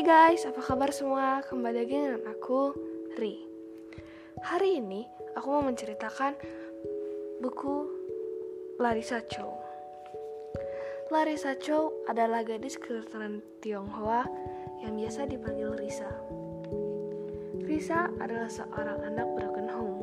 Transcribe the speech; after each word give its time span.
Hai 0.00 0.32
guys, 0.32 0.48
apa 0.48 0.64
kabar 0.64 0.96
semua? 0.96 1.44
Kembali 1.44 1.76
lagi 1.76 1.92
dengan 1.92 2.24
aku, 2.32 2.72
Ri. 3.20 3.36
Hari 4.40 4.80
ini 4.80 5.04
aku 5.36 5.52
mau 5.52 5.60
menceritakan 5.60 6.40
buku 7.44 7.84
Larissa 8.80 9.20
Chow. 9.28 9.52
Larissa 11.12 11.52
Chow 11.52 11.92
adalah 12.08 12.40
gadis 12.48 12.80
keturunan 12.80 13.44
Tionghoa 13.60 14.24
yang 14.80 14.96
biasa 14.96 15.28
dipanggil 15.28 15.76
Risa. 15.76 16.08
Risa 17.68 18.08
adalah 18.24 18.48
seorang 18.48 19.04
anak 19.04 19.28
broken 19.36 19.68
home. 19.68 20.00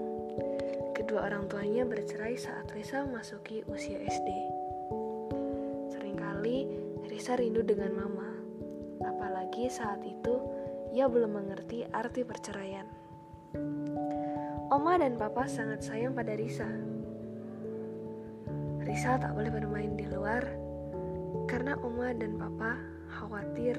Kedua 0.93 1.25
orang 1.25 1.49
tuanya 1.49 1.89
bercerai 1.89 2.37
saat 2.37 2.69
Risa 2.69 3.01
memasuki 3.01 3.65
usia 3.65 3.97
SD. 3.97 4.29
Seringkali 5.89 6.69
Risa 7.09 7.33
rindu 7.33 7.65
dengan 7.65 7.97
mama 7.97 8.36
Apalagi 9.37 9.69
saat 9.69 10.01
itu 10.01 10.33
ia 10.97 11.05
belum 11.05 11.37
mengerti 11.37 11.85
arti 11.93 12.25
perceraian. 12.25 12.89
Oma 14.73 14.97
dan 14.97 15.13
papa 15.13 15.45
sangat 15.45 15.85
sayang 15.85 16.17
pada 16.17 16.33
Risa. 16.33 16.65
Risa 18.81 19.21
tak 19.21 19.37
boleh 19.37 19.53
bermain 19.53 19.93
di 19.93 20.09
luar 20.09 20.41
karena 21.45 21.77
Oma 21.85 22.17
dan 22.17 22.33
papa 22.41 22.81
khawatir 23.13 23.77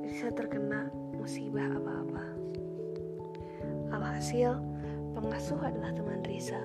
Risa 0.00 0.32
terkena 0.32 0.88
musibah 1.12 1.68
apa-apa. 1.68 2.24
Alhasil, 3.92 4.64
pengasuh 5.12 5.60
adalah 5.60 5.92
teman 5.92 6.24
Risa. 6.24 6.64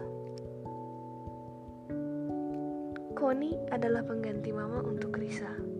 Koni 3.12 3.59
adalah 3.76 4.07
pengganti 4.07 4.55
mama 4.55 4.88
untuk 4.88 5.20
Risa 5.20 5.79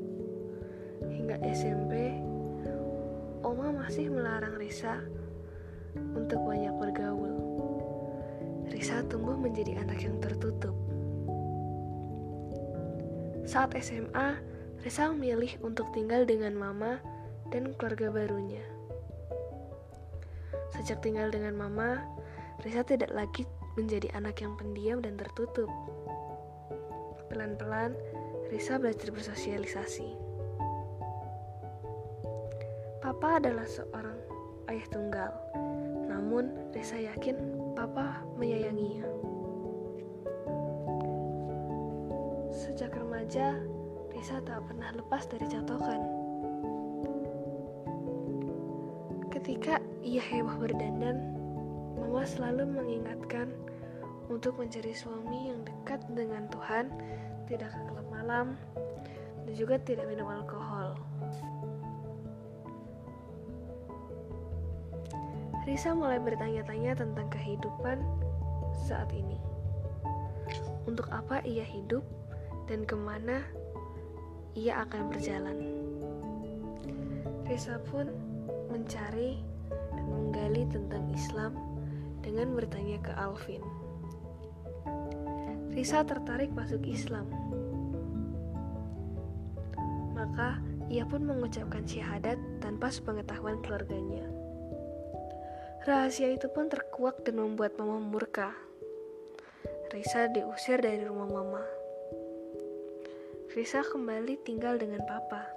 hingga 1.08 1.40
SMP, 1.56 2.20
Oma 3.40 3.72
masih 3.72 4.12
melarang 4.12 4.60
Risa 4.60 5.00
untuk 5.96 6.44
banyak 6.44 6.76
bergaul. 6.76 7.36
Risa 8.68 9.02
tumbuh 9.08 9.40
menjadi 9.40 9.80
anak 9.80 10.04
yang 10.04 10.20
tertutup. 10.20 10.76
Saat 13.48 13.74
SMA, 13.80 14.38
Risa 14.86 15.10
memilih 15.16 15.58
untuk 15.66 15.90
tinggal 15.96 16.28
dengan 16.28 16.54
mama 16.54 17.02
dan 17.50 17.74
keluarga 17.80 18.14
barunya. 18.14 18.62
Sejak 20.76 21.02
tinggal 21.02 21.34
dengan 21.34 21.58
mama, 21.58 22.04
Risa 22.62 22.86
tidak 22.86 23.10
lagi 23.16 23.48
menjadi 23.80 24.12
anak 24.14 24.44
yang 24.44 24.54
pendiam 24.60 25.00
dan 25.02 25.18
tertutup. 25.18 25.72
Pelan-pelan, 27.32 27.96
Risa 28.54 28.78
belajar 28.78 29.10
bersosialisasi. 29.16 30.29
Papa 33.10 33.42
adalah 33.42 33.66
seorang 33.66 34.22
ayah 34.70 34.86
tunggal, 34.94 35.34
namun 36.06 36.54
Risa 36.70 36.94
yakin 36.94 37.42
Papa 37.74 38.22
menyayanginya. 38.38 39.02
Sejak 42.54 42.94
remaja, 42.94 43.58
Risa 44.14 44.38
tak 44.46 44.62
pernah 44.70 44.94
lepas 44.94 45.26
dari 45.26 45.42
catokan. 45.50 46.06
Ketika 49.34 49.82
ia 50.06 50.22
heboh 50.22 50.62
berdandan, 50.62 51.34
Mama 51.98 52.22
selalu 52.30 52.70
mengingatkan 52.70 53.50
untuk 54.30 54.54
mencari 54.62 54.94
suami 54.94 55.50
yang 55.50 55.66
dekat 55.66 56.06
dengan 56.14 56.46
Tuhan, 56.54 56.94
tidak 57.50 57.74
ke 57.74 58.02
malam, 58.14 58.54
dan 59.50 59.54
juga 59.58 59.82
tidak 59.82 60.06
minum 60.06 60.30
alkohol. 60.30 60.89
Risa 65.70 65.94
mulai 65.94 66.18
bertanya-tanya 66.18 66.98
tentang 66.98 67.30
kehidupan 67.30 68.02
saat 68.90 69.06
ini. 69.14 69.38
Untuk 70.90 71.06
apa 71.14 71.46
ia 71.46 71.62
hidup 71.62 72.02
dan 72.66 72.90
ke 72.90 72.98
mana 72.98 73.46
ia 74.58 74.82
akan 74.82 75.14
berjalan. 75.14 75.62
Risa 77.46 77.78
pun 77.86 78.10
mencari 78.74 79.46
dan 79.70 80.06
menggali 80.10 80.66
tentang 80.74 81.06
Islam 81.14 81.54
dengan 82.26 82.58
bertanya 82.58 82.98
ke 83.06 83.14
Alvin. 83.14 83.62
Risa 85.70 86.02
tertarik 86.02 86.50
masuk 86.50 86.82
Islam. 86.82 87.30
Maka 90.18 90.58
ia 90.90 91.06
pun 91.06 91.30
mengucapkan 91.30 91.86
syahadat 91.86 92.42
tanpa 92.58 92.90
sepengetahuan 92.90 93.62
keluarganya. 93.62 94.39
Rahasia 95.88 96.28
itu 96.36 96.52
pun 96.52 96.68
terkuak 96.68 97.24
dan 97.24 97.40
membuat 97.40 97.80
mama 97.80 98.04
murka. 98.04 98.52
Risa 99.96 100.28
diusir 100.28 100.84
dari 100.84 101.00
rumah 101.08 101.32
mama. 101.32 101.64
Risa 103.56 103.88
kembali 103.88 104.44
tinggal 104.44 104.76
dengan 104.76 105.00
papa. 105.08 105.48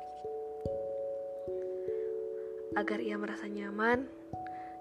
Agar 2.79 3.03
ia 3.03 3.19
merasa 3.19 3.51
nyaman, 3.51 4.07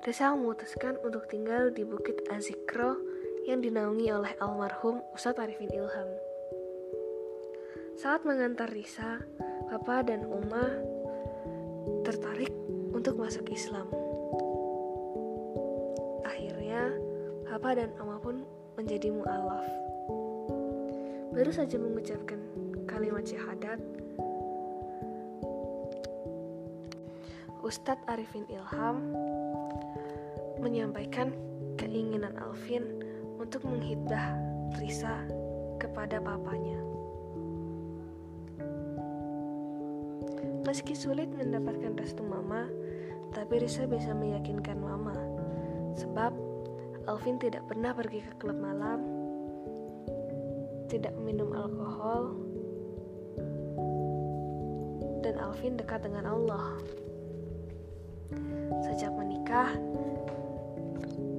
Risa 0.05 0.29
memutuskan 0.37 1.01
untuk 1.01 1.25
tinggal 1.25 1.73
di 1.73 1.89
Bukit 1.89 2.21
Azikro 2.29 3.01
yang 3.49 3.65
dinaungi 3.65 4.13
oleh 4.13 4.37
almarhum 4.37 5.01
Ustadz 5.17 5.41
Arifin 5.41 5.73
Ilham. 5.73 6.09
Saat 7.97 8.29
mengantar 8.29 8.69
Risa, 8.69 9.25
Papa 9.69 10.05
dan 10.05 10.21
Uma 10.29 10.69
tertarik 12.05 12.53
untuk 12.93 13.17
masuk 13.17 13.49
Islam. 13.49 13.89
Papa 17.51 17.75
dan 17.75 17.91
Ama 17.99 18.15
pun 18.15 18.47
menjadi 18.79 19.11
mu'alaf. 19.11 19.67
Baru 21.35 21.51
saja 21.51 21.75
mengucapkan 21.75 22.39
kalimat 22.87 23.27
syahadat, 23.27 23.75
Ustadz 27.59 28.07
Arifin 28.07 28.47
Ilham 28.47 29.03
menyampaikan 30.63 31.35
keinginan 31.75 32.39
Alvin 32.39 32.87
untuk 33.35 33.67
menghibah 33.67 34.31
Risa 34.79 35.19
kepada 35.75 36.23
papanya. 36.23 36.79
Meski 40.63 40.95
sulit 40.95 41.27
mendapatkan 41.35 41.99
restu 41.99 42.23
mama, 42.23 42.71
tapi 43.35 43.59
Risa 43.59 43.83
bisa 43.91 44.15
meyakinkan 44.15 44.79
mama, 44.79 45.19
sebab 45.99 46.31
Alvin 47.09 47.41
tidak 47.41 47.65
pernah 47.65 47.93
pergi 47.97 48.21
ke 48.21 48.31
klub 48.37 48.57
malam, 48.57 49.01
tidak 50.85 51.15
minum 51.17 51.49
alkohol, 51.55 52.37
dan 55.25 55.37
Alvin 55.41 55.77
dekat 55.77 56.05
dengan 56.05 56.29
Allah. 56.29 56.77
Sejak 58.85 59.13
menikah, 59.17 59.73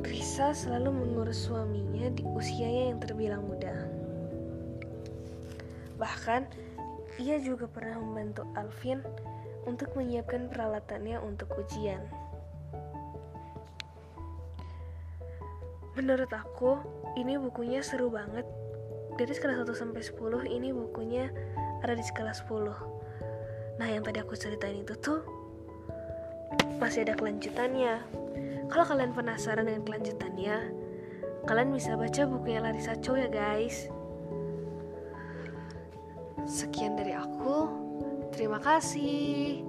Risa 0.02 0.50
selalu 0.50 0.90
mengurus 0.90 1.46
suaminya 1.46 2.10
di 2.10 2.26
usianya 2.26 2.94
yang 2.94 2.98
terbilang 2.98 3.42
muda. 3.46 3.86
Bahkan, 5.98 6.42
ia 7.22 7.38
juga 7.38 7.70
pernah 7.70 8.02
membantu 8.02 8.42
Alvin 8.58 8.98
untuk 9.62 9.94
menyiapkan 9.94 10.50
peralatannya 10.50 11.22
untuk 11.22 11.54
ujian. 11.54 12.02
Menurut 15.92 16.30
aku, 16.32 16.80
ini 17.20 17.36
bukunya 17.36 17.84
seru 17.84 18.08
banget. 18.08 18.48
Dari 19.20 19.32
skala 19.36 19.60
1 19.60 19.69
sampai 19.76 20.00
10, 20.00 20.48
ini 20.48 20.72
bukunya 20.72 21.28
ada 21.84 21.93
di 21.93 22.00
skala 22.00 22.32
10. 22.32 22.72
Nah, 23.76 23.88
yang 23.88 24.00
tadi 24.00 24.25
aku 24.25 24.32
ceritain 24.32 24.81
itu 24.81 24.96
tuh 24.96 25.20
masih 26.81 27.05
ada 27.05 27.12
kelanjutannya. 27.12 28.00
Kalau 28.72 28.84
kalian 28.88 29.12
penasaran 29.12 29.69
dengan 29.69 29.84
kelanjutannya, 29.84 30.56
kalian 31.44 31.70
bisa 31.76 31.93
baca 31.93 32.22
bukunya 32.25 32.64
Larissa 32.64 32.96
Chow 32.96 33.20
ya, 33.20 33.28
guys. 33.28 33.93
Sekian 36.49 36.96
dari 36.96 37.12
aku. 37.12 37.69
Terima 38.32 38.56
kasih. 38.58 39.61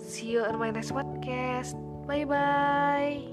See 0.00 0.34
you 0.34 0.42
on 0.42 0.56
my 0.56 0.72
next 0.72 0.90
podcast. 0.90 1.76
Bye 2.08 2.24
bye. 2.24 3.31